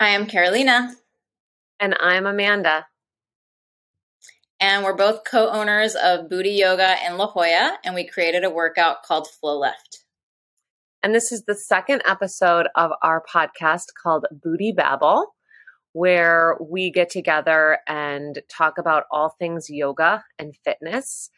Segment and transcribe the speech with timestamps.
[0.00, 0.96] Hi, I'm Carolina.
[1.78, 2.86] And I'm Amanda.
[4.58, 8.50] And we're both co owners of Buddhi Yoga in La Jolla, and we created a
[8.50, 10.04] workout called Flow Lift.
[11.04, 15.36] And this is the second episode of our podcast called Buddhi Babble,
[15.92, 21.30] where we get together and talk about all things yoga and fitness.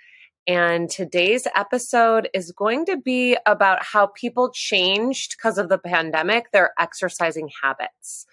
[0.46, 6.52] And today's episode is going to be about how people changed because of the pandemic
[6.52, 8.26] their exercising habits.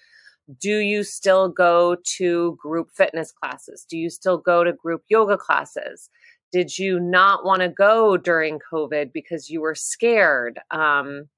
[0.59, 3.85] Do you still go to group fitness classes?
[3.89, 6.09] Do you still go to group yoga classes?
[6.51, 10.59] Did you not want to go during COVID because you were scared?
[10.69, 11.29] Um,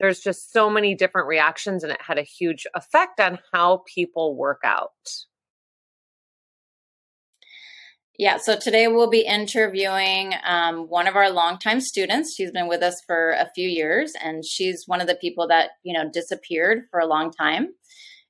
[0.00, 4.34] there's just so many different reactions, and it had a huge effect on how people
[4.34, 4.90] work out.
[8.18, 12.34] Yeah, so today we'll be interviewing um, one of our longtime students.
[12.34, 15.70] She's been with us for a few years, and she's one of the people that
[15.84, 17.68] you know disappeared for a long time,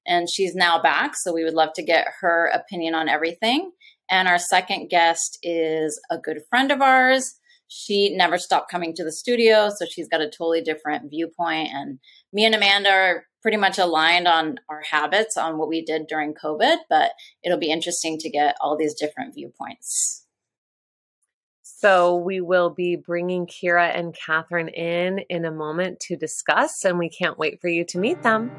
[0.06, 1.12] and she's now back.
[1.16, 3.72] So we would love to get her opinion on everything.
[4.10, 7.36] And our second guest is a good friend of ours.
[7.68, 11.68] She never stopped coming to the studio, so she's got a totally different viewpoint.
[11.72, 12.00] And
[12.32, 16.34] me and Amanda are pretty much aligned on our habits on what we did during
[16.34, 17.12] COVID, but
[17.44, 20.26] it'll be interesting to get all these different viewpoints.
[21.62, 26.98] So we will be bringing Kira and Catherine in in a moment to discuss, and
[26.98, 28.50] we can't wait for you to meet them.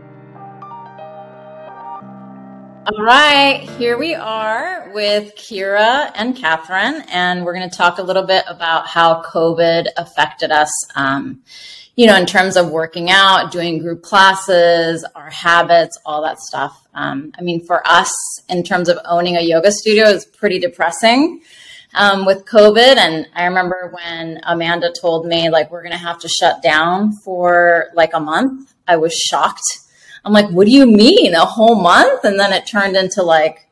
[2.83, 8.01] All right, here we are with Kira and Catherine, and we're going to talk a
[8.01, 10.71] little bit about how COVID affected us.
[10.95, 11.43] Um,
[11.95, 16.87] you know, in terms of working out, doing group classes, our habits, all that stuff.
[16.95, 18.11] Um, I mean, for us,
[18.49, 21.43] in terms of owning a yoga studio, is pretty depressing
[21.93, 22.97] um, with COVID.
[22.97, 27.13] And I remember when Amanda told me, like, we're going to have to shut down
[27.13, 29.61] for like a month, I was shocked.
[30.23, 32.23] I'm like, what do you mean, a whole month?
[32.23, 33.67] And then it turned into like,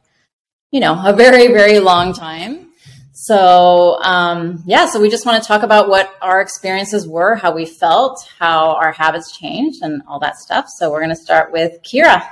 [0.71, 2.69] you know, a very, very long time.
[3.13, 7.53] So, um, yeah, so we just want to talk about what our experiences were, how
[7.53, 10.67] we felt, how our habits changed, and all that stuff.
[10.69, 12.25] So, we're going to start with Kira.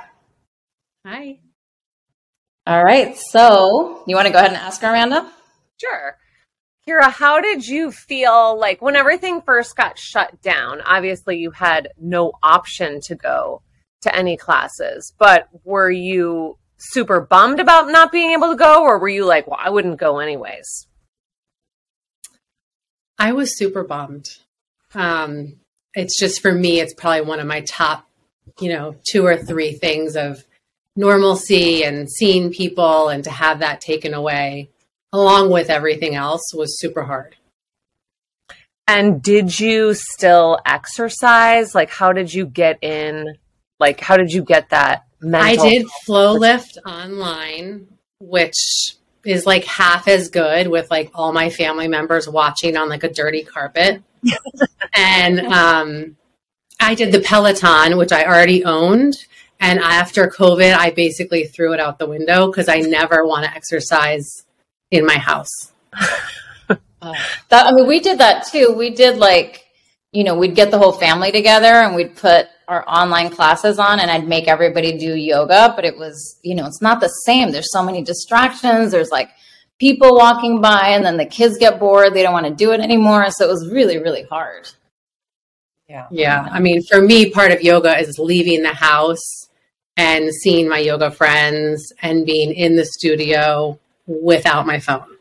[1.04, 1.40] Hi.
[2.66, 3.16] All right.
[3.18, 5.30] So, you want to go ahead and ask her, Amanda?
[5.76, 6.16] Sure.
[6.88, 10.80] Kira, how did you feel like when everything first got shut down?
[10.80, 13.60] Obviously, you had no option to go
[14.02, 18.98] to any classes, but were you super bummed about not being able to go, or
[18.98, 20.86] were you like, well, I wouldn't go anyways?
[23.18, 24.28] I was super bummed.
[24.94, 25.56] Um,
[25.94, 28.08] it's just for me, it's probably one of my top,
[28.60, 30.44] you know, two or three things of
[30.94, 34.70] normalcy and seeing people and to have that taken away
[35.12, 37.36] along with everything else was super hard.
[38.86, 41.74] And did you still exercise?
[41.74, 43.36] Like, how did you get in?
[43.78, 47.88] Like, how did you get that I did flow lift online,
[48.20, 53.04] which is like half as good with like all my family members watching on like
[53.04, 54.02] a dirty carpet.
[54.94, 56.16] and um,
[56.80, 59.14] I did the Peloton, which I already owned.
[59.60, 63.54] And after COVID, I basically threw it out the window because I never want to
[63.54, 64.44] exercise
[64.90, 65.72] in my house.
[65.90, 66.76] Uh,
[67.48, 68.72] that I mean, we did that too.
[68.76, 69.64] We did like,
[70.18, 74.00] you know, we'd get the whole family together and we'd put our online classes on
[74.00, 77.52] and I'd make everybody do yoga, but it was, you know, it's not the same.
[77.52, 78.90] There's so many distractions.
[78.90, 79.30] There's like
[79.78, 82.14] people walking by and then the kids get bored.
[82.14, 83.30] They don't want to do it anymore.
[83.30, 84.68] So it was really, really hard.
[85.88, 86.08] Yeah.
[86.10, 86.48] Yeah.
[86.50, 89.48] I mean, for me, part of yoga is leaving the house
[89.96, 93.78] and seeing my yoga friends and being in the studio
[94.08, 95.17] without my phone.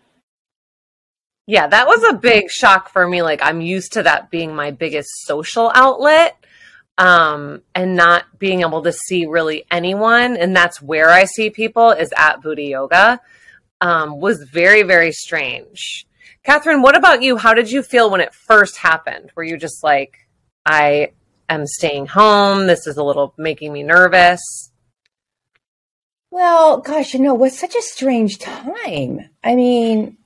[1.47, 3.21] Yeah, that was a big shock for me.
[3.21, 6.35] Like, I'm used to that being my biggest social outlet
[6.97, 10.35] um, and not being able to see really anyone.
[10.35, 13.21] And that's where I see people is at Buddhi Yoga
[13.79, 16.05] um, was very, very strange.
[16.43, 17.37] Catherine, what about you?
[17.37, 19.31] How did you feel when it first happened?
[19.35, 20.27] Were you just like,
[20.65, 21.13] I
[21.49, 22.67] am staying home.
[22.67, 24.71] This is a little making me nervous.
[26.29, 29.29] Well, gosh, you know, it was such a strange time.
[29.43, 30.17] I mean,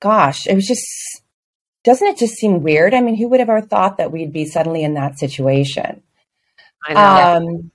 [0.00, 1.22] gosh, it was just,
[1.84, 2.94] doesn't it just seem weird?
[2.94, 6.02] I mean, who would have ever thought that we'd be suddenly in that situation?
[6.86, 7.36] I know.
[7.36, 7.70] Um,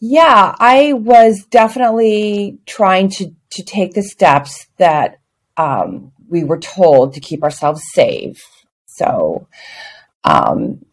[0.00, 5.18] yeah, I was definitely trying to to take the steps that
[5.56, 8.44] um, we were told to keep ourselves safe.
[8.86, 9.48] So,
[10.24, 10.84] um,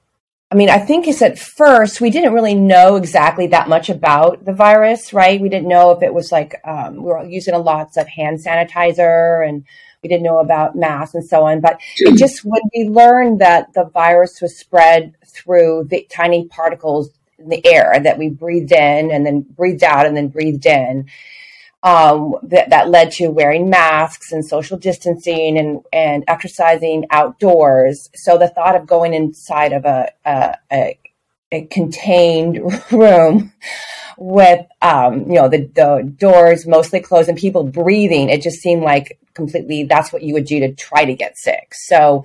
[0.52, 4.46] I mean, I think it's at first we didn't really know exactly that much about
[4.46, 5.42] the virus, right?
[5.42, 8.40] We didn't know if it was like um, we were using a lots of hand
[8.44, 9.66] sanitizer and
[10.06, 11.62] we didn't know about masks and so on.
[11.62, 17.10] But it just when we learned that the virus was spread through the tiny particles
[17.40, 21.08] in the air that we breathed in and then breathed out and then breathed in.
[21.82, 28.10] Um, that, that led to wearing masks and social distancing and, and exercising outdoors.
[28.16, 31.00] So the thought of going inside of a, a, a,
[31.52, 32.60] a contained
[32.92, 33.54] room
[34.18, 38.84] with um, you know the, the doors mostly closed and people breathing it just seemed
[38.84, 41.74] like completely that's what you would do to try to get sick.
[41.74, 42.24] So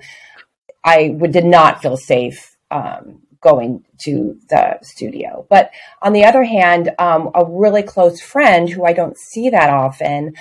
[0.83, 5.45] i would, did not feel safe um, going to the studio.
[5.49, 5.71] But
[6.01, 10.33] on the other hand um, a really close friend who i don't see that often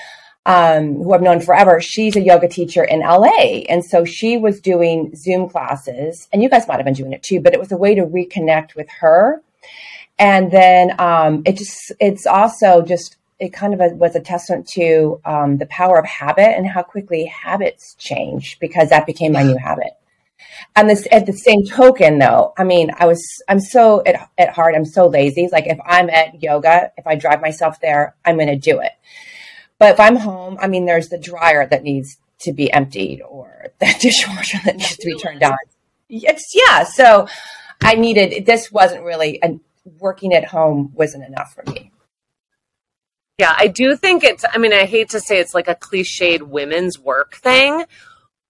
[0.46, 3.62] um, who I've known forever, she's a yoga teacher in LA.
[3.68, 7.22] And so she was doing Zoom classes, and you guys might have been doing it
[7.22, 9.42] too, but it was a way to reconnect with her
[10.20, 14.68] and then um, it just it's also just it kind of a, was a testament
[14.68, 19.42] to um, the power of habit and how quickly habits change because that became my
[19.42, 19.94] new habit.
[20.76, 24.50] And this at the same token, though, I mean, I was I'm so at, at
[24.50, 25.48] heart I'm so lazy.
[25.50, 28.92] Like if I'm at yoga, if I drive myself there, I'm going to do it.
[29.78, 33.68] But if I'm home, I mean, there's the dryer that needs to be emptied or
[33.78, 35.56] the dishwasher that needs to be turned on.
[36.10, 36.84] It's yeah.
[36.84, 37.26] So
[37.82, 41.92] I needed this wasn't really an working at home wasn't enough for me.
[43.38, 46.42] Yeah, I do think it's, I mean, I hate to say it's like a cliched
[46.42, 47.84] women's work thing,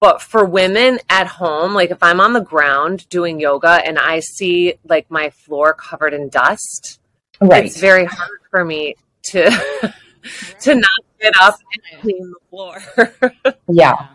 [0.00, 4.20] but for women at home, like if I'm on the ground doing yoga and I
[4.20, 6.98] see like my floor covered in dust,
[7.40, 7.64] right.
[7.64, 9.50] it's very hard for me to
[10.60, 10.90] to not
[11.20, 12.82] get up and clean the floor.
[13.68, 14.08] yeah.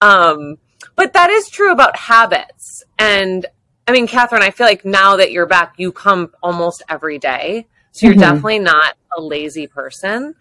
[0.00, 0.56] Um,
[0.96, 2.84] but that is true about habits.
[2.98, 3.46] And
[3.86, 7.66] I mean, Catherine, I feel like now that you're back, you come almost every day.
[7.92, 8.20] So you're mm-hmm.
[8.20, 10.34] definitely not a lazy person,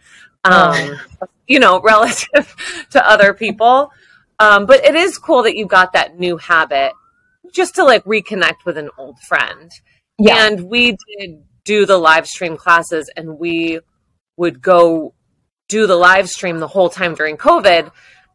[0.43, 0.97] um,
[1.47, 2.55] you know, relative
[2.91, 3.91] to other people.
[4.39, 6.93] Um, but it is cool that you got that new habit
[7.53, 9.71] just to like reconnect with an old friend.
[10.17, 10.47] Yeah.
[10.47, 13.79] And we did do the live stream classes and we
[14.37, 15.13] would go
[15.67, 17.91] do the live stream the whole time during COVID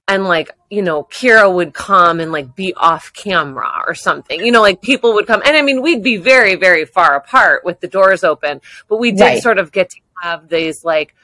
[0.09, 4.41] and like you know kira would come and like be off camera or something.
[4.41, 5.43] You know like people would come.
[5.45, 8.61] And i mean we'd be very very far apart with the doors open.
[8.89, 9.43] But we did right.
[9.43, 11.15] sort of get to have these like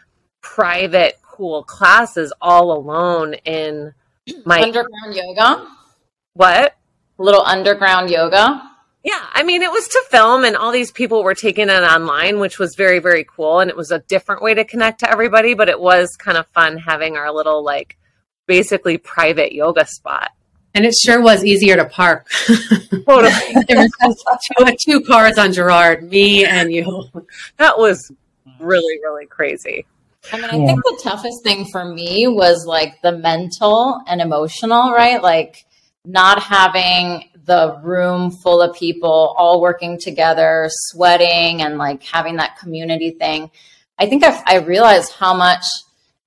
[0.40, 3.94] private cool classes all alone in
[4.44, 5.66] my underground yoga?
[6.34, 6.76] What?
[7.18, 8.68] Little underground yoga?
[9.04, 12.38] Yeah, I mean, it was to film, and all these people were taking it online,
[12.38, 13.58] which was very, very cool.
[13.58, 16.46] And it was a different way to connect to everybody, but it was kind of
[16.48, 17.96] fun having our little like
[18.52, 20.30] basically private yoga spot.
[20.74, 22.30] And it sure was easier to park.
[22.46, 23.32] Totally.
[23.68, 24.24] there was
[24.58, 27.04] two, two cars on Girard, me and you.
[27.56, 28.12] That was
[28.60, 29.86] really, really crazy.
[30.30, 30.66] I mean, I yeah.
[30.66, 35.22] think the toughest thing for me was like the mental and emotional, right?
[35.22, 35.64] Like
[36.04, 42.58] not having the room full of people all working together, sweating, and like having that
[42.58, 43.50] community thing.
[43.98, 45.64] I think I've, I realized how much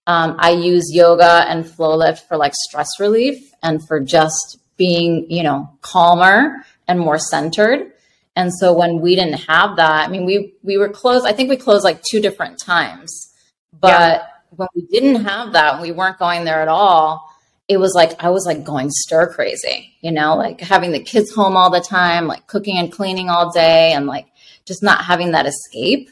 [0.07, 5.29] um, I use yoga and flow lift for like stress relief and for just being,
[5.29, 7.91] you know, calmer and more centered.
[8.35, 11.25] And so when we didn't have that, I mean, we we were closed.
[11.25, 13.33] I think we closed like two different times,
[13.79, 14.27] but yeah.
[14.49, 17.31] when we didn't have that, we weren't going there at all.
[17.67, 21.33] It was like I was like going stir crazy, you know, like having the kids
[21.33, 24.27] home all the time, like cooking and cleaning all day, and like
[24.65, 26.09] just not having that escape.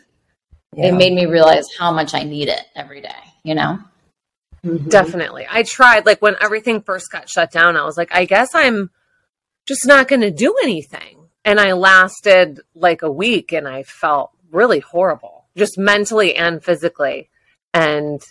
[0.75, 0.87] Yeah.
[0.87, 3.79] It made me realize how much I need it every day you know?
[4.65, 4.89] Mm-hmm.
[4.89, 5.45] Definitely.
[5.49, 8.89] I tried, like, when everything first got shut down, I was like, I guess I'm
[9.67, 11.27] just not going to do anything.
[11.45, 17.29] And I lasted like a week and I felt really horrible, just mentally and physically.
[17.73, 18.21] And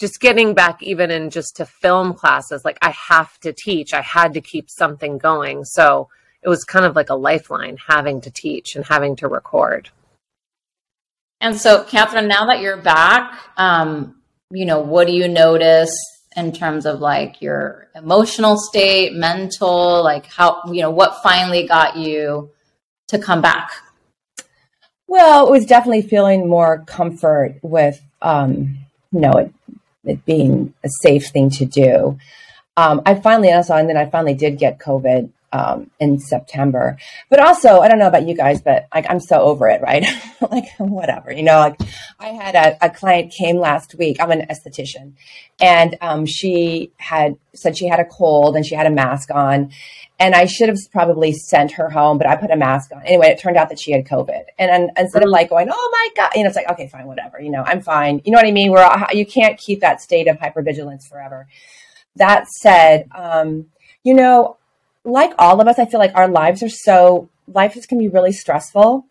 [0.00, 4.00] just getting back even in just to film classes, like I have to teach, I
[4.00, 5.64] had to keep something going.
[5.64, 6.08] So
[6.42, 9.90] it was kind of like a lifeline having to teach and having to record.
[11.40, 14.17] And so, Catherine, now that you're back, um,
[14.50, 15.94] you know, what do you notice
[16.36, 21.96] in terms of like your emotional state, mental, like how, you know, what finally got
[21.96, 22.50] you
[23.08, 23.70] to come back?
[25.06, 28.78] Well, it was definitely feeling more comfort with, um,
[29.10, 29.52] you know, it,
[30.04, 32.18] it being a safe thing to do.
[32.76, 36.98] Um, I finally, and then I finally did get COVID um, in September.
[37.30, 40.04] But also, I don't know about you guys, but like I'm so over it, right?
[40.50, 41.58] like whatever, you know.
[41.58, 41.80] Like
[42.18, 44.18] I had a, a, client came last week.
[44.20, 45.14] I'm an esthetician,
[45.60, 49.72] and um, she had said she had a cold and she had a mask on,
[50.18, 53.28] and I should have probably sent her home, but I put a mask on anyway.
[53.28, 55.32] It turned out that she had COVID, and, and instead of mm-hmm.
[55.32, 57.80] like going, "Oh my god," you know, it's like, okay, fine, whatever, you know, I'm
[57.80, 58.20] fine.
[58.24, 58.70] You know what I mean?
[58.70, 61.48] Where you can't keep that state of hypervigilance forever.
[62.16, 63.66] That said, um,
[64.02, 64.58] you know,
[65.04, 68.08] like all of us, I feel like our lives are so life is can be
[68.08, 69.06] really stressful.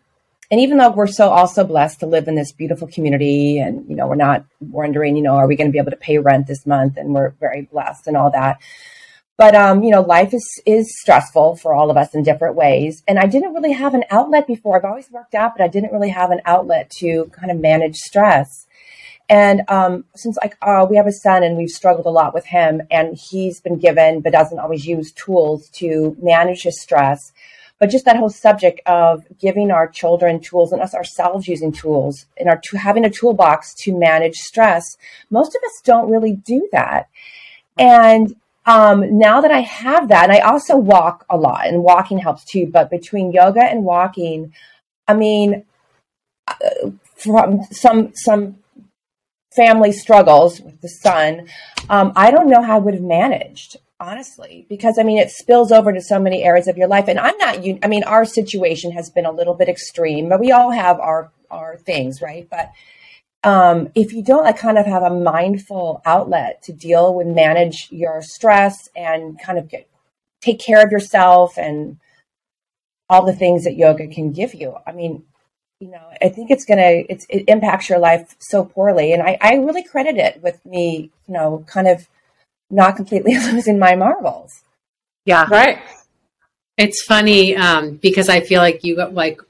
[0.50, 3.94] and even though we're so also blessed to live in this beautiful community and you
[3.96, 6.46] know we're not wondering you know are we going to be able to pay rent
[6.46, 6.96] this month?
[6.96, 8.60] And we're very blessed and all that.
[9.36, 13.02] But um, you know life is is stressful for all of us in different ways.
[13.08, 14.76] And i didn't really have an outlet before.
[14.76, 17.96] I've always worked out but i didn't really have an outlet to kind of manage
[17.96, 18.66] stress
[19.28, 22.46] and um, since like uh, we have a son and we've struggled a lot with
[22.46, 27.32] him and he's been given but doesn't always use tools to manage his stress.
[27.78, 32.26] But just that whole subject of giving our children tools and us ourselves using tools
[32.38, 34.96] and our to having a toolbox to manage stress
[35.30, 37.08] most of us don't really do that.
[37.76, 38.34] And
[38.68, 42.44] um, now that i have that and i also walk a lot and walking helps
[42.44, 44.52] too but between yoga and walking
[45.08, 45.64] i mean
[46.46, 48.58] uh, from some some
[49.54, 51.48] family struggles with the son
[51.88, 55.72] um, i don't know how i would have managed honestly because i mean it spills
[55.72, 57.08] over to so many areas of your life.
[57.08, 60.52] And i'm not i mean our situation has been a little bit extreme but we
[60.52, 62.48] all have our our things right?
[62.50, 62.72] But
[63.44, 67.88] um, if you don't like kind of have a mindful outlet to deal with manage
[67.90, 69.88] your stress and kind of get
[70.40, 71.98] take care of yourself and
[73.08, 75.24] all the things that yoga can give you i mean
[75.80, 79.38] you know i think it's gonna it's, it impacts your life so poorly and I,
[79.40, 82.08] I really credit it with me you know kind of
[82.70, 84.62] not completely losing my marbles.
[85.24, 85.46] Yeah.
[85.50, 85.78] Right.
[86.76, 89.40] It's funny um, because I feel like you like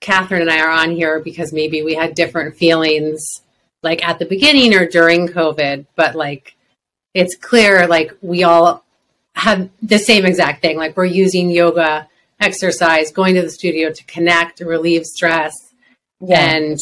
[0.00, 3.42] Catherine and I are on here because maybe we had different feelings
[3.82, 6.56] like at the beginning or during COVID, but like
[7.14, 8.84] it's clear like we all
[9.34, 10.76] have the same exact thing.
[10.76, 12.08] Like we're using yoga,
[12.40, 15.52] exercise, going to the studio to connect, relieve stress.
[16.20, 16.40] Yeah.
[16.40, 16.78] And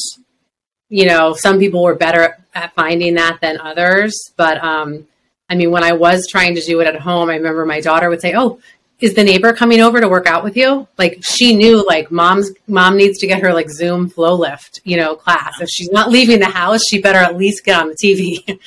[0.89, 5.07] you know, some people were better at finding that than others, but um
[5.49, 8.09] I mean, when I was trying to do it at home, I remember my daughter
[8.09, 8.59] would say, "Oh,
[8.99, 12.51] is the neighbor coming over to work out with you?" Like she knew, like mom's
[12.67, 15.61] mom needs to get her like Zoom flow lift, you know, class.
[15.61, 18.59] If she's not leaving the house, she better at least get on the TV.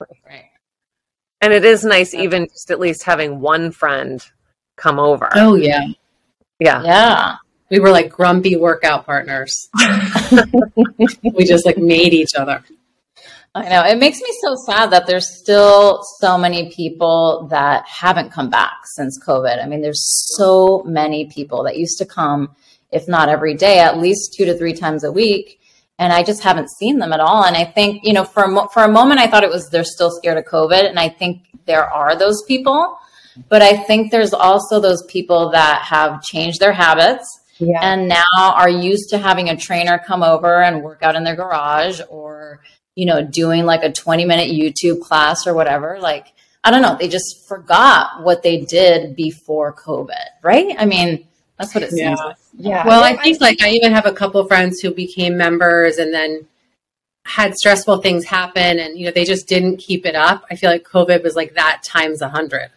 [0.26, 0.50] right.
[1.40, 4.20] And it is nice, even just at least having one friend
[4.76, 5.28] come over.
[5.34, 5.86] Oh yeah,
[6.58, 7.36] yeah, yeah.
[7.70, 9.68] We were like grumpy workout partners.
[11.22, 12.62] we just like made each other.
[13.56, 13.82] I know.
[13.84, 18.74] It makes me so sad that there's still so many people that haven't come back
[18.84, 19.64] since COVID.
[19.64, 20.04] I mean, there's
[20.36, 22.54] so many people that used to come,
[22.92, 25.58] if not every day, at least two to three times a week.
[25.98, 27.44] And I just haven't seen them at all.
[27.44, 29.70] And I think, you know, for a, mo- for a moment, I thought it was
[29.70, 30.86] they're still scared of COVID.
[30.86, 32.98] And I think there are those people.
[33.48, 37.80] But I think there's also those people that have changed their habits yeah.
[37.82, 41.36] and now are used to having a trainer come over and work out in their
[41.36, 42.60] garage or
[42.96, 45.98] you know, doing like a 20 minute YouTube class or whatever.
[46.00, 46.32] Like,
[46.64, 50.74] I don't know, they just forgot what they did before COVID, right?
[50.76, 52.24] I mean, that's what it seems yeah.
[52.24, 52.36] like.
[52.58, 52.86] Yeah.
[52.86, 56.46] Well, I think like I even have a couple friends who became members and then
[57.24, 60.44] had stressful things happen and, you know, they just didn't keep it up.
[60.50, 62.70] I feel like COVID was like that times a hundred.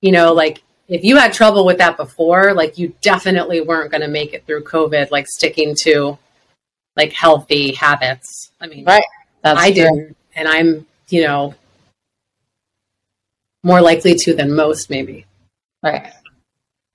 [0.00, 4.00] You know, like if you had trouble with that before, like you definitely weren't going
[4.00, 6.18] to make it through COVID, like sticking to
[6.96, 8.50] like healthy habits.
[8.60, 9.04] I mean, right.
[9.42, 9.84] That's I true.
[9.84, 10.14] do.
[10.34, 11.54] And I'm, you know,
[13.62, 15.26] more likely to than most, maybe.
[15.82, 16.12] Right.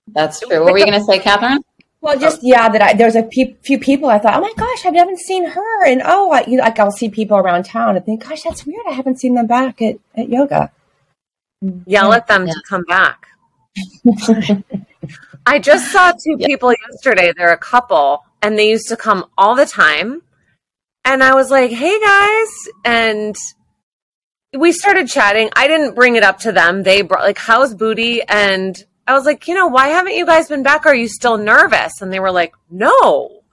[0.07, 0.63] That's true.
[0.63, 1.63] What were you going to say, Catherine?
[2.01, 4.85] Well, just yeah, that I, there's a pe- few people I thought, oh my gosh,
[4.85, 8.05] I haven't seen her, and oh, I, you, like I'll see people around town and
[8.05, 8.85] think, gosh, that's weird.
[8.87, 10.71] I haven't seen them back at, at yoga.
[11.87, 12.53] Yell at them yeah.
[12.53, 13.27] to come back.
[15.45, 16.47] I just saw two yeah.
[16.47, 17.33] people yesterday.
[17.35, 20.21] They're a couple, and they used to come all the time
[21.05, 22.49] and I was like, hey guys.
[22.83, 23.35] And
[24.57, 25.49] we started chatting.
[25.55, 26.83] I didn't bring it up to them.
[26.83, 28.23] They brought, like, how's Buddhi?
[28.23, 30.85] And I was like, you know, why haven't you guys been back?
[30.87, 32.01] Are you still nervous?
[32.01, 33.43] And they were like, no.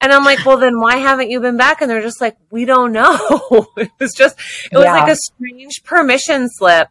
[0.00, 1.80] And I'm like, well, then why haven't you been back?
[1.80, 3.66] And they're just like, we don't know.
[3.76, 4.38] it was just,
[4.70, 4.94] it was yeah.
[4.94, 6.88] like a strange permission slip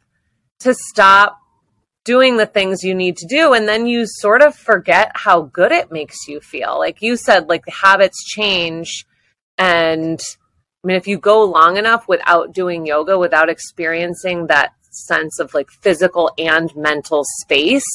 [0.59, 1.40] to stop
[2.03, 3.53] doing the things you need to do.
[3.53, 6.77] And then you sort of forget how good it makes you feel.
[6.79, 9.05] Like you said, like the habits change
[9.57, 10.19] and
[10.83, 15.53] I mean, if you go long enough without doing yoga, without experiencing that sense of
[15.53, 17.85] like physical and mental space,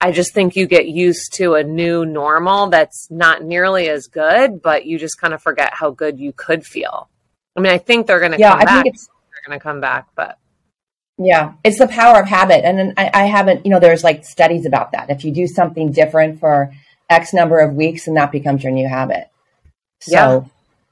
[0.00, 4.62] I just think you get used to a new normal that's not nearly as good,
[4.62, 7.08] but you just kind of forget how good you could feel.
[7.56, 8.82] I mean, I think they're going to yeah, come I back.
[8.84, 10.38] Think it's, they're going to come back, but
[11.18, 12.64] yeah, it's the power of habit.
[12.64, 15.10] And I, I haven't, you know, there's like studies about that.
[15.10, 16.72] If you do something different for
[17.10, 19.28] X number of weeks, and that becomes your new habit.
[20.00, 20.40] So yeah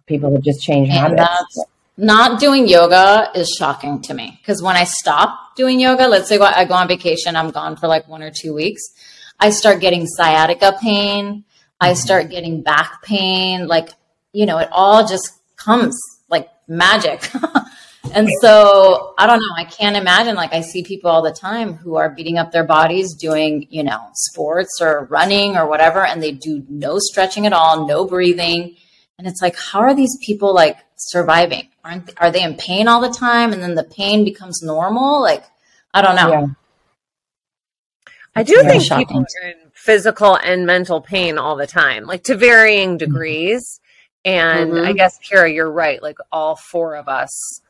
[0.06, 1.64] people have just changed and habits.
[1.96, 6.38] Not doing yoga is shocking to me because when I stop doing yoga, let's say
[6.38, 8.82] I go on vacation, I'm gone for like one or two weeks,
[9.40, 11.44] I start getting sciatica pain.
[11.80, 11.96] I mm-hmm.
[11.96, 13.66] start getting back pain.
[13.66, 13.90] Like,
[14.32, 17.30] you know, it all just comes like magic.
[18.14, 19.54] and so I don't know.
[19.56, 20.34] I can't imagine.
[20.34, 23.84] Like, I see people all the time who are beating up their bodies doing, you
[23.84, 28.76] know, sports or running or whatever, and they do no stretching at all, no breathing.
[29.18, 31.68] And it's like, how are these people like surviving?
[31.84, 33.52] Aren't are they in pain all the time?
[33.52, 35.22] And then the pain becomes normal?
[35.22, 35.44] Like,
[35.94, 36.30] I don't know.
[36.30, 36.46] Yeah.
[38.34, 39.06] I do think shocking.
[39.06, 43.12] people are in physical and mental pain all the time, like to varying mm-hmm.
[43.12, 43.80] degrees.
[44.26, 44.86] And mm-hmm.
[44.86, 46.02] I guess, Kira, you're right.
[46.02, 47.62] Like all four of us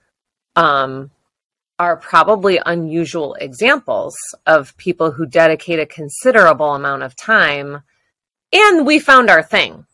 [0.57, 1.11] um,
[1.79, 7.83] are probably unusual examples of people who dedicate a considerable amount of time
[8.53, 9.87] and we found our thing.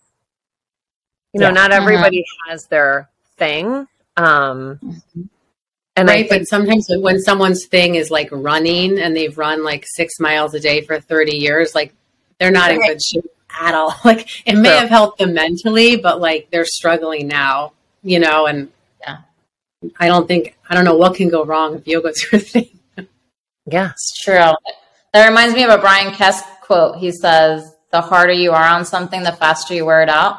[1.33, 1.53] You know, yeah.
[1.53, 1.83] not mm-hmm.
[1.83, 2.51] everybody mm-hmm.
[2.51, 3.87] has their thing.
[4.17, 5.23] Um, mm-hmm.
[5.97, 9.85] And right, think- but sometimes when someone's thing is like running and they've run like
[9.87, 11.93] six miles a day for 30 years, like
[12.39, 12.81] they're not right.
[12.81, 13.25] in good shape
[13.61, 13.95] at all.
[14.05, 18.71] Like it may have helped them mentally, but like they're struggling now, you know, and.
[19.99, 22.69] I don't think I don't know what can go wrong if yoga's your thing.
[23.67, 23.91] Yeah.
[23.91, 24.55] It's true.
[25.13, 26.97] That reminds me of a Bryan Kest quote.
[26.97, 30.39] He says, The harder you are on something, the faster you wear it out.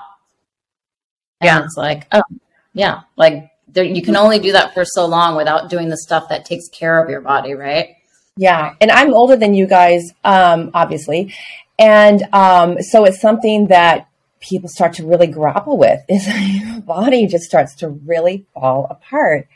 [1.42, 1.64] And yeah.
[1.64, 2.24] It's like, oh
[2.74, 3.02] yeah.
[3.16, 6.46] Like there, you can only do that for so long without doing the stuff that
[6.46, 7.96] takes care of your body, right?
[8.38, 8.76] Yeah.
[8.82, 11.34] And I'm older than you guys, um, obviously.
[11.78, 14.08] And um, so it's something that
[14.44, 19.48] people start to really grapple with is your body just starts to really fall apart.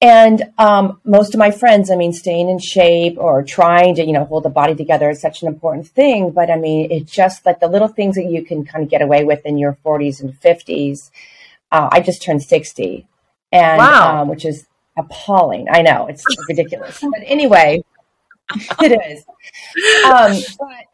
[0.00, 4.12] And um, most of my friends, I mean, staying in shape or trying to, you
[4.12, 6.32] know, hold the body together is such an important thing.
[6.32, 9.00] But I mean, it's just like the little things that you can kind of get
[9.00, 11.12] away with in your 40s and 50s.
[11.70, 13.06] Uh, I just turned 60,
[13.52, 14.22] and wow.
[14.22, 14.66] um, which is
[14.98, 15.68] appalling.
[15.70, 17.82] I know it's ridiculous, but anyway,
[18.80, 19.24] it is.
[20.04, 20.86] Um, but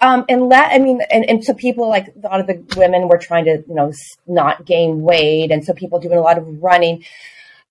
[0.00, 3.08] um, and let I mean, and, and so people like a lot of the women
[3.08, 3.92] were trying to you know
[4.26, 7.04] not gain weight, and so people doing a lot of running,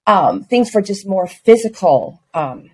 [0.07, 2.69] um, things for just more physical, um,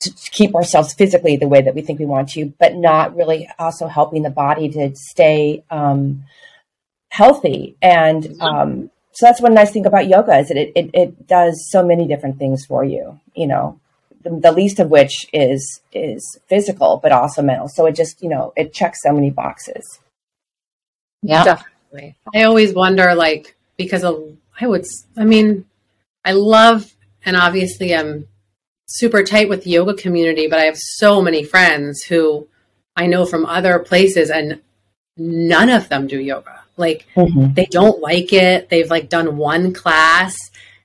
[0.00, 3.48] to keep ourselves physically the way that we think we want to, but not really
[3.58, 6.24] also helping the body to stay um,
[7.10, 7.76] healthy.
[7.82, 11.68] And um, so that's one nice thing about yoga is that it, it, it does
[11.70, 13.18] so many different things for you.
[13.34, 13.80] You know,
[14.28, 17.68] the, the, least of which is is physical but also mental.
[17.68, 20.00] So it just you know it checks so many boxes.
[21.22, 21.44] Yeah.
[21.44, 22.16] Definitely.
[22.34, 24.84] I always wonder like because of, i would
[25.16, 25.64] i mean
[26.24, 28.26] i love and obviously i'm
[28.86, 32.46] super tight with the yoga community but i have so many friends who
[32.96, 34.60] i know from other places and
[35.18, 36.60] none of them do yoga.
[36.76, 37.52] Like mm-hmm.
[37.54, 38.68] they don't like it.
[38.68, 40.36] They've like done one class.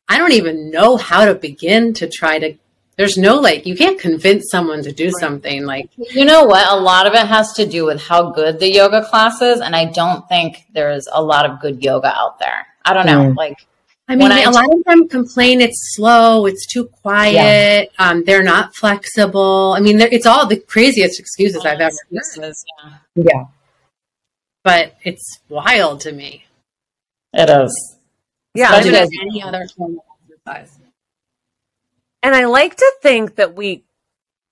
[0.10, 2.58] I don't even know how to begin to try to
[2.96, 5.20] there's no like you can't convince someone to do right.
[5.20, 8.60] something like you know what a lot of it has to do with how good
[8.60, 12.40] the yoga class is and i don't think there's a lot of good yoga out
[12.40, 13.36] there i don't know mm.
[13.36, 13.66] like
[14.06, 18.10] I mean, a lot of them complain it's slow, it's too quiet, yeah.
[18.10, 19.74] um, they're not flexible.
[19.78, 22.54] I mean, it's all the craziest excuses I've ever heard.
[22.76, 22.92] Yeah.
[23.16, 23.46] yeah.
[24.62, 26.44] But it's wild to me.
[27.32, 27.98] It is.
[28.54, 28.78] Yeah.
[28.78, 30.83] Especially any other form of exercise.
[32.24, 33.84] And I like to think that we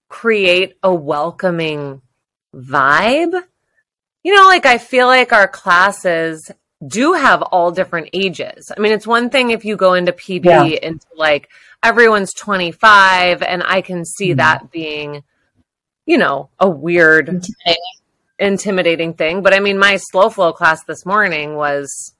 [0.10, 2.02] create a welcoming
[2.54, 3.42] vibe.
[4.24, 6.52] You know, like I feel like our classes
[6.86, 8.72] do have all different ages.
[8.76, 10.66] I mean, it's one thing if you go into PB yeah.
[10.66, 11.50] into like
[11.82, 14.38] everyone's 25 and I can see mm-hmm.
[14.38, 15.24] that being,
[16.06, 17.78] you know, a weird intimidating.
[18.38, 19.42] intimidating thing.
[19.42, 22.16] But I mean, my slow flow class this morning was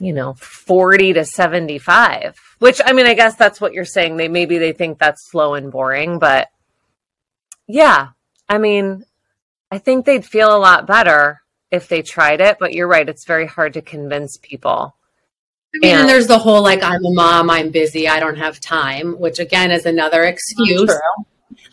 [0.00, 4.16] you know 40 to 75 which i mean i guess that's what you're saying.
[4.16, 6.48] They maybe they think that's slow and boring but
[7.66, 8.08] yeah
[8.48, 9.04] i mean
[9.70, 13.26] i think they'd feel a lot better if they tried it but you're right it's
[13.26, 14.94] very hard to convince people.
[15.74, 18.38] I mean, and, and there's the whole like I'm a mom, I'm busy, I don't
[18.38, 20.90] have time, which again is another excuse.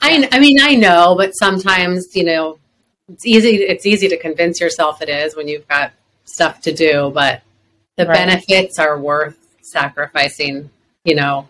[0.01, 2.59] I I mean, I know, but sometimes, you know,
[3.07, 5.93] it's easy it's easy to convince yourself it is when you've got
[6.25, 7.41] stuff to do, but
[7.97, 8.13] the right.
[8.13, 10.69] benefits are worth sacrificing,
[11.03, 11.47] you know,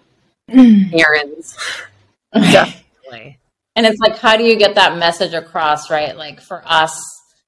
[0.50, 1.58] errands.
[2.34, 3.40] Definitely.
[3.76, 6.16] And it's like, how do you get that message across, right?
[6.16, 7.02] Like for us,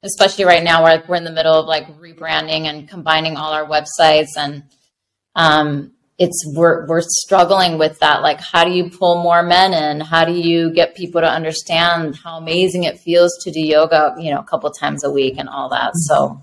[0.04, 3.66] especially right now, we're we're in the middle of like rebranding and combining all our
[3.66, 4.64] websites, and
[5.36, 8.22] um, it's we're we're struggling with that.
[8.22, 10.06] Like, how do you pull more men in?
[10.06, 14.32] How do you get people to understand how amazing it feels to do yoga, you
[14.32, 15.92] know, a couple times a week and all that?
[15.96, 16.42] So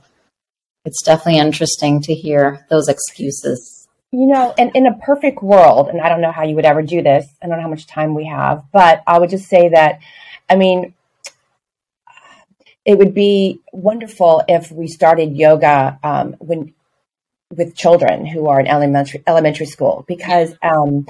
[0.84, 3.88] it's definitely interesting to hear those excuses.
[4.12, 6.82] You know, and in a perfect world, and I don't know how you would ever
[6.82, 9.70] do this, I don't know how much time we have, but I would just say
[9.70, 9.98] that,
[10.48, 10.94] I mean,
[12.84, 16.74] it would be wonderful if we started yoga um, when
[17.50, 21.06] with children who are in elementary elementary school because um,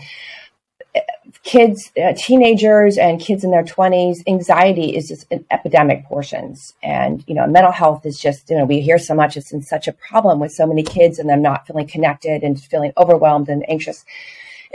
[1.45, 7.23] kids, uh, teenagers, and kids in their twenties, anxiety is just an epidemic portions, and
[7.29, 9.87] you know, mental health is just you know we hear so much it's in such
[9.87, 13.69] a problem with so many kids and them not feeling connected and feeling overwhelmed and
[13.71, 14.05] anxious.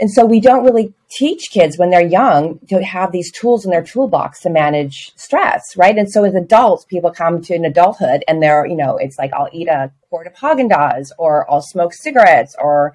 [0.00, 3.70] And so we don't really teach kids when they're young to have these tools in
[3.70, 5.98] their toolbox to manage stress, right?
[5.98, 9.30] And so as adults, people come to an adulthood and they're, you know, it's like
[9.34, 12.94] I'll eat a quart of Haagen-Dazs or I'll smoke cigarettes or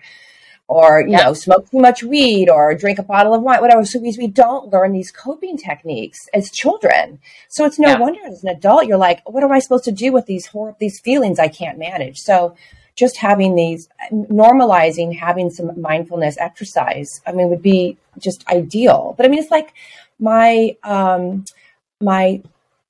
[0.67, 3.85] or you know smoke too much weed or drink a bottle of wine whatever.
[3.85, 7.19] So we, we don't learn these coping techniques as children.
[7.49, 7.99] So it's no yeah.
[7.99, 10.77] wonder as an adult you're like what am i supposed to do with these horrible
[10.79, 12.19] these feelings i can't manage?
[12.19, 12.55] So
[12.95, 19.13] just having these normalizing having some mindfulness exercise i mean would be just ideal.
[19.17, 19.73] But i mean it's like
[20.19, 21.45] my um
[22.01, 22.41] my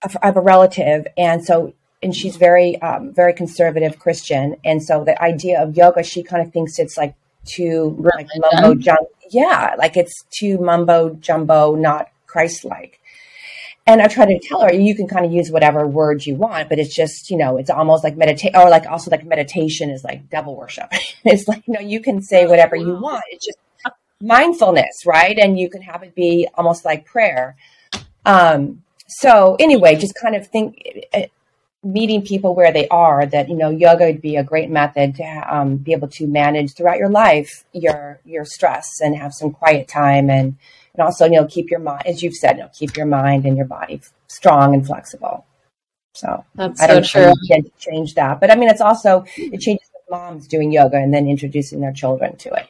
[0.03, 4.55] i have a relative and so and she's very um, very conservative christian.
[4.63, 8.75] And so the idea of yoga she kind of thinks it's like too like mumbo
[8.75, 12.99] jumbo yeah like it's too mumbo jumbo not christ-like
[13.88, 16.69] and I try to tell her you can kind of use whatever words you want,
[16.69, 20.03] but it's just, you know, it's almost like meditate or like also like meditation is
[20.03, 20.88] like devil worship.
[21.23, 23.23] it's like, you know, you can say whatever you want.
[23.29, 23.60] It's just
[24.21, 25.38] mindfulness, right?
[25.38, 27.58] And you can have it be almost like prayer.
[28.25, 30.81] Um, so anyway, just kind of think
[31.85, 35.23] meeting people where they are that, you know, yoga would be a great method to
[35.23, 39.87] um, be able to manage throughout your life, your, your stress and have some quiet
[39.87, 40.57] time and,
[40.95, 43.45] and also, you know, keep your mind, as you've said, you know, keep your mind
[43.45, 45.45] and your body strong and flexible.
[46.15, 47.61] So that's I don't so true.
[47.77, 51.27] change that, but I mean, it's also it changes with moms doing yoga and then
[51.27, 52.67] introducing their children to it.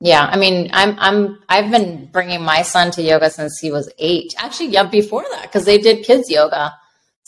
[0.00, 3.92] Yeah, I mean, I'm I'm I've been bringing my son to yoga since he was
[3.98, 4.34] eight.
[4.38, 6.74] Actually, yeah, before that, because they did kids yoga,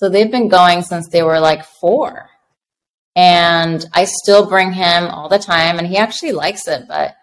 [0.02, 2.28] so they've been going since they were like four,
[3.14, 6.88] and I still bring him all the time, and he actually likes it.
[6.88, 7.14] But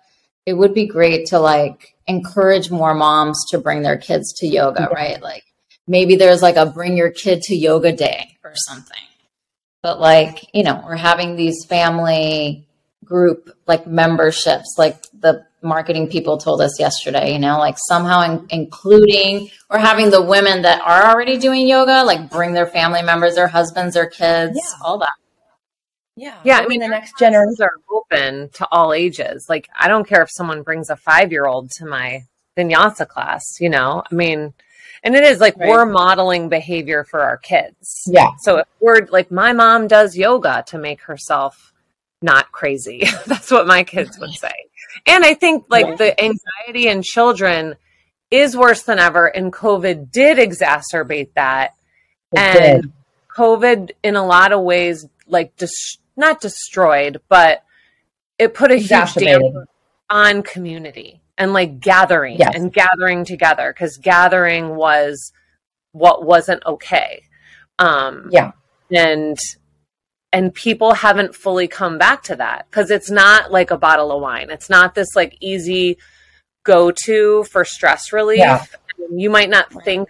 [0.46, 4.88] it would be great to like encourage more moms to bring their kids to yoga,
[4.94, 5.22] right?
[5.22, 5.44] Like
[5.88, 8.96] maybe there's like a bring your kid to yoga day or something.
[9.84, 12.66] But like, you know, we're having these family
[13.10, 18.46] group like memberships, like the marketing people told us yesterday, you know, like somehow in,
[18.50, 23.36] including or having the women that are already doing yoga, like bring their family members,
[23.36, 24.86] their husbands, their kids, yeah.
[24.86, 25.14] all that.
[26.16, 26.38] Yeah.
[26.44, 26.60] Yeah.
[26.60, 29.48] I mean, the next generations are open to all ages.
[29.50, 32.24] Like, I don't care if someone brings a five year old to my
[32.58, 34.04] vinyasa class, you know?
[34.10, 34.54] I mean,
[35.04, 35.70] and it is like right.
[35.70, 38.04] we're modeling behavior for our kids.
[38.06, 38.32] Yeah.
[38.40, 41.69] So if we're like, my mom does yoga to make herself
[42.22, 43.04] not crazy.
[43.26, 44.54] That's what my kids would say.
[45.06, 47.76] And I think like the anxiety in children
[48.32, 49.26] is worse than ever.
[49.28, 51.76] And COVID did exacerbate that.
[52.32, 52.94] It and did.
[53.36, 57.64] COVID, in a lot of ways, like dis- not destroyed, but
[58.38, 59.68] it put a huge damper
[60.10, 62.56] on community and like gathering yes.
[62.56, 65.32] and gathering together because gathering was
[65.92, 67.24] what wasn't okay.
[67.80, 68.52] Um, yeah.
[68.92, 69.38] And
[70.32, 74.22] and people haven't fully come back to that because it's not like a bottle of
[74.22, 74.50] wine.
[74.50, 75.98] It's not this like easy
[76.64, 78.40] go to for stress relief.
[78.40, 78.66] Yeah.
[79.12, 80.10] You might not think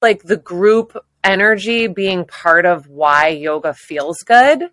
[0.00, 4.70] like the group energy being part of why yoga feels good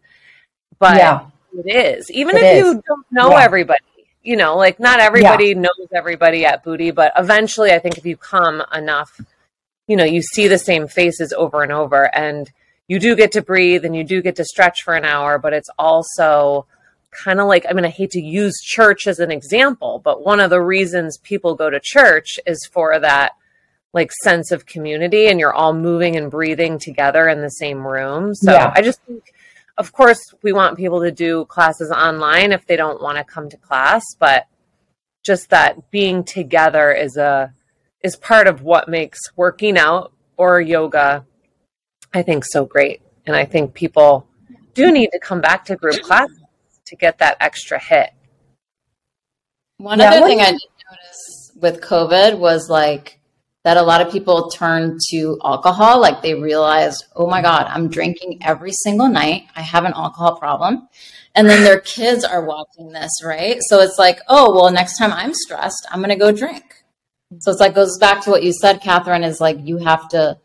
[0.80, 1.28] but yeah.
[1.54, 2.12] it is.
[2.12, 2.65] Even it if is.
[2.65, 3.43] you don't know yeah.
[3.43, 3.80] everybody,
[4.24, 5.60] you know, like not everybody yeah.
[5.62, 9.19] knows everybody at Buddhi, but eventually I think if you come enough,
[9.88, 12.52] you know, you see the same faces over and over and
[12.88, 15.54] you do get to breathe and you do get to stretch for an hour, but
[15.54, 16.67] it's also
[17.12, 20.39] kind of like I mean I hate to use church as an example, but one
[20.39, 23.34] of the reasons people go to church is for that
[23.93, 28.36] like sense of community and you're all moving and breathing together in the same room.
[28.36, 28.74] So yeah.
[28.76, 29.24] I just think
[29.78, 33.50] of course, we want people to do classes online if they don't want to come
[33.50, 34.48] to class, but
[35.24, 37.54] just that being together is a
[38.02, 41.26] is part of what makes working out or yoga
[42.15, 43.01] I think so great.
[43.25, 44.25] And I think people
[44.73, 46.39] do need to come back to group classes
[46.86, 48.12] to get that extra hit.
[49.78, 53.19] One yeah, other thing I did notice with COVID was like
[53.65, 55.99] that a lot of people turn to alcohol.
[55.99, 59.47] Like they realize, oh my God, I'm drinking every single night.
[59.56, 60.88] I have an alcohol problem.
[61.34, 63.58] And then their kids are watching this, right?
[63.67, 66.63] So it's like, oh, well, next time I'm stressed, I'm going to go drink.
[67.39, 70.38] So it's like, goes back to what you said, Catherine, is like, you have to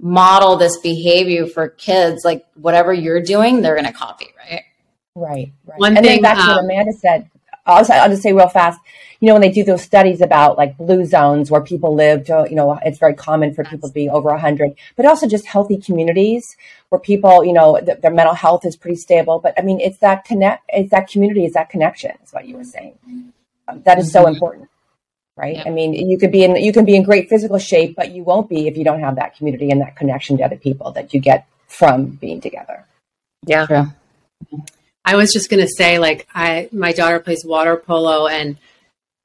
[0.00, 2.24] model this behavior for kids.
[2.24, 4.62] Like whatever you're doing, they're going to copy, right?
[5.14, 5.52] Right.
[5.64, 5.78] right.
[5.78, 7.30] One and thing, then that's um, what Amanda said
[7.66, 8.80] I'll, I'll just say real fast.
[9.20, 12.46] You know, when they do those studies about like blue zones where people live, to,
[12.48, 15.78] you know, it's very common for people to be over 100, but also just healthy
[15.78, 16.56] communities
[16.90, 19.40] where people, you know, th- their mental health is pretty stable.
[19.40, 22.56] But I mean, it's that connect, it's that community, it's that connection, is what you
[22.56, 22.98] were saying.
[23.68, 24.34] Um, that is so mm-hmm.
[24.34, 24.68] important
[25.36, 25.56] right?
[25.56, 25.66] Yep.
[25.66, 28.24] I mean, you could be in you can be in great physical shape, but you
[28.24, 31.12] won't be if you don't have that community and that connection to other people that
[31.12, 32.84] you get from being together.
[33.46, 33.66] Yeah.
[33.66, 33.92] True.
[35.04, 38.58] I was just going to say like I my daughter plays water polo and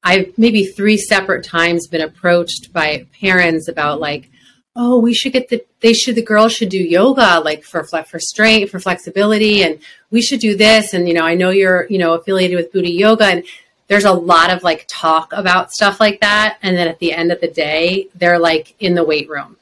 [0.04, 4.30] I've maybe three separate times been approached by parents about like
[4.76, 8.18] oh we should get the they should the girls should do yoga like for for
[8.18, 11.98] strength for flexibility and we should do this and you know I know you're you
[11.98, 13.44] know affiliated with Buddhi Yoga and
[13.92, 17.30] there's a lot of like talk about stuff like that and then at the end
[17.30, 19.58] of the day they're like in the weight room.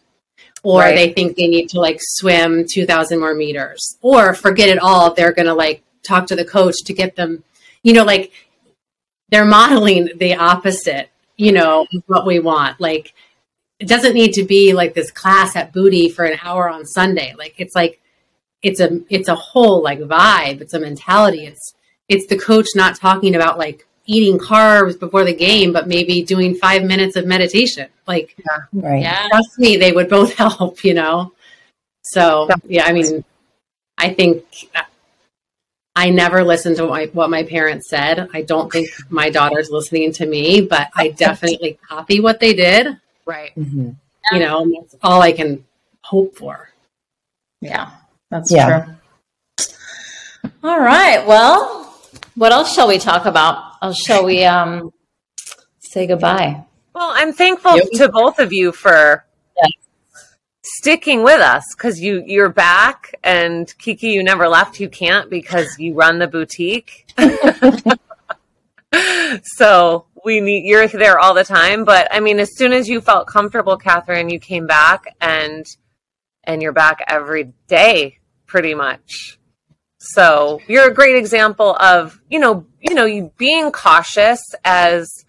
[0.62, 0.94] Or right.
[0.94, 3.98] they think they need to like swim 2000 more meters.
[4.02, 7.42] Or forget it all they're going to like talk to the coach to get them
[7.82, 8.30] you know like
[9.30, 12.80] they're modeling the opposite you know what we want.
[12.80, 13.12] Like
[13.80, 17.34] it doesn't need to be like this class at Buddhi for an hour on sunday.
[17.36, 18.00] Like it's like
[18.62, 20.60] it's a it's a whole like vibe.
[20.60, 21.46] It's a mentality.
[21.46, 21.74] It's
[22.08, 26.56] it's the coach not talking about like eating carbs before the game, but maybe doing
[26.56, 27.88] five minutes of meditation.
[28.08, 29.02] Like, yeah, right.
[29.02, 29.28] yeah.
[29.28, 31.32] trust me, they would both help, you know?
[32.02, 33.24] So, yeah, I mean,
[33.96, 34.44] I think
[35.94, 38.28] I never listened to my, what my parents said.
[38.34, 42.98] I don't think my daughter's listening to me, but I definitely copy what they did.
[43.26, 43.54] Right.
[43.54, 43.90] Mm-hmm.
[44.32, 45.64] You know, that's all I can
[46.02, 46.70] hope for.
[47.60, 47.90] Yeah,
[48.28, 48.86] that's yeah.
[49.58, 49.66] true.
[50.64, 51.24] All right.
[51.26, 51.94] Well,
[52.34, 53.69] what else shall we talk about?
[53.82, 54.92] Oh, shall we um,
[55.78, 56.64] say goodbye?
[56.94, 57.88] Well, I'm thankful yep.
[57.94, 59.24] to both of you for
[60.62, 64.80] sticking with us because you you're back, and Kiki, you never left.
[64.80, 67.12] You can't because you run the boutique.
[69.42, 71.84] so we need you're there all the time.
[71.84, 75.66] But I mean, as soon as you felt comfortable, Catherine, you came back, and
[76.44, 79.38] and you're back every day, pretty much.
[80.00, 85.24] So you're a great example of, you know, you know, you being cautious as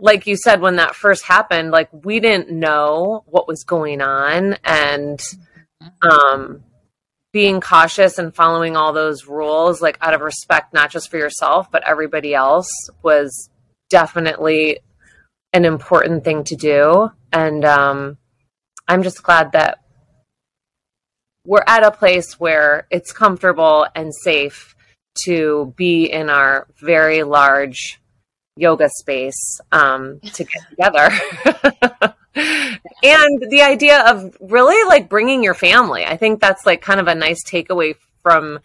[0.00, 4.54] like you said when that first happened, like we didn't know what was going on
[4.64, 5.20] and
[6.02, 6.62] um
[7.32, 11.68] being cautious and following all those rules like out of respect not just for yourself
[11.70, 12.68] but everybody else
[13.02, 13.50] was
[13.90, 14.78] definitely
[15.52, 17.10] an important thing to do.
[17.32, 18.18] And um
[18.88, 19.83] I'm just glad that
[21.44, 24.74] we're at a place where it's comfortable and safe
[25.24, 28.00] to be in our very large
[28.56, 31.10] yoga space um, to get together.
[32.34, 36.04] and the idea of really like bringing your family.
[36.04, 38.60] I think that's like kind of a nice takeaway from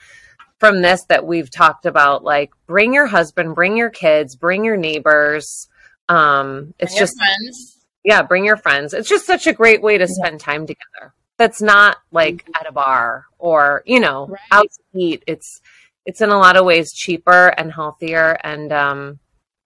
[0.59, 4.77] from this that we've talked about like bring your husband, bring your kids, bring your
[4.77, 5.67] neighbors.
[6.07, 7.77] Um it's bring just friends.
[8.03, 8.93] Yeah, bring your friends.
[8.93, 12.51] It's just such a great way to spend time together that's not like mm-hmm.
[12.59, 14.39] at a bar or you know right.
[14.51, 15.61] out to eat it's
[16.05, 19.19] it's in a lot of ways cheaper and healthier and um,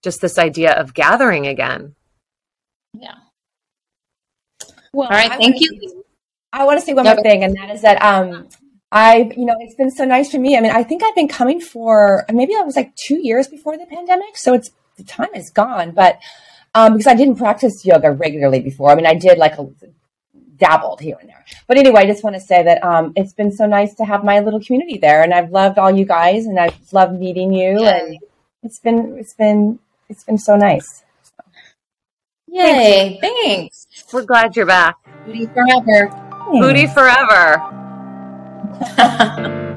[0.04, 1.96] just this idea of gathering again
[2.94, 3.16] yeah
[4.94, 6.04] well all right I thank you
[6.54, 8.48] i want to say one more thing and that is that um
[8.96, 10.56] I've, you know, it's been so nice for me.
[10.56, 13.76] I mean, I think I've been coming for maybe I was like two years before
[13.76, 14.38] the pandemic.
[14.38, 16.20] So it's the time is gone, but
[16.76, 18.92] um, because I didn't practice yoga regularly before.
[18.92, 19.68] I mean, I did like a
[20.64, 21.44] dabbled here and there.
[21.68, 24.24] But anyway, I just want to say that um, it's been so nice to have
[24.24, 27.82] my little community there, and I've loved all you guys, and I've loved meeting you,
[27.82, 28.00] Yay.
[28.00, 28.18] and
[28.64, 31.04] it's been it's been it's been so nice.
[31.24, 31.44] So.
[32.48, 33.18] Yay!
[33.20, 33.88] Thanks.
[34.12, 34.96] We're glad you're back.
[35.26, 36.10] Buddhi forever.
[36.10, 36.60] Thanks.
[36.60, 37.70] Buddhi forever.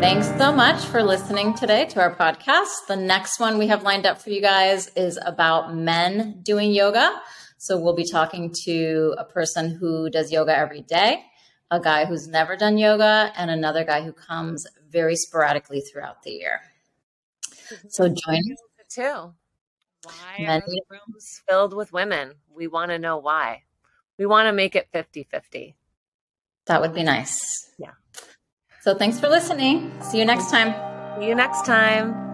[0.00, 2.86] Thanks so much for listening today to our podcast.
[2.86, 7.20] The next one we have lined up for you guys is about men doing yoga.
[7.58, 11.24] So we'll be talking to a person who does yoga every day,
[11.70, 16.32] a guy who's never done yoga, and another guy who comes very sporadically throughout the
[16.32, 16.60] year.
[17.88, 19.34] So join us too.
[20.02, 22.34] Why are the rooms filled with women?
[22.54, 23.64] We want to know why.
[24.18, 25.76] We want to make it 50 50.
[26.66, 27.70] That would be nice.
[27.78, 27.92] Yeah.
[28.82, 29.92] So thanks for listening.
[30.02, 30.74] See you next time.
[31.18, 32.25] See you next time.